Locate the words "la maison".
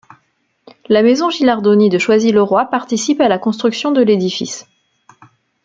0.89-1.29